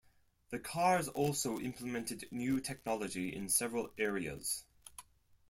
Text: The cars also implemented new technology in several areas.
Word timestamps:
The 0.49 0.57
cars 0.57 1.07
also 1.09 1.59
implemented 1.59 2.27
new 2.31 2.59
technology 2.59 3.35
in 3.35 3.49
several 3.49 3.93
areas. 3.99 4.63